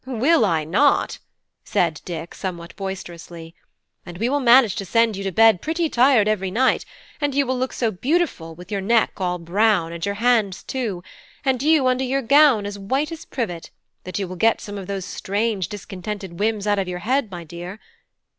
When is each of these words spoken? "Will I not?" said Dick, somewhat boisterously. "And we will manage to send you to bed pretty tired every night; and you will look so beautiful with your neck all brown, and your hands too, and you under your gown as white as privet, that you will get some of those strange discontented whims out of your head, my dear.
"Will 0.07 0.43
I 0.45 0.63
not?" 0.63 1.19
said 1.63 2.01
Dick, 2.05 2.33
somewhat 2.33 2.75
boisterously. 2.75 3.53
"And 4.03 4.17
we 4.17 4.29
will 4.29 4.39
manage 4.39 4.75
to 4.77 4.83
send 4.85 5.15
you 5.15 5.23
to 5.23 5.31
bed 5.31 5.61
pretty 5.61 5.89
tired 5.91 6.27
every 6.27 6.49
night; 6.49 6.85
and 7.21 7.35
you 7.35 7.45
will 7.45 7.55
look 7.55 7.71
so 7.71 7.91
beautiful 7.91 8.55
with 8.55 8.71
your 8.71 8.81
neck 8.81 9.11
all 9.21 9.37
brown, 9.37 9.93
and 9.93 10.03
your 10.03 10.15
hands 10.15 10.63
too, 10.63 11.03
and 11.45 11.61
you 11.61 11.85
under 11.85 12.03
your 12.03 12.23
gown 12.23 12.65
as 12.65 12.79
white 12.79 13.11
as 13.11 13.25
privet, 13.25 13.69
that 14.03 14.17
you 14.17 14.27
will 14.27 14.37
get 14.37 14.59
some 14.59 14.79
of 14.79 14.87
those 14.87 15.05
strange 15.05 15.67
discontented 15.69 16.39
whims 16.39 16.65
out 16.65 16.79
of 16.79 16.87
your 16.87 16.97
head, 17.05 17.29
my 17.29 17.43
dear. 17.43 17.79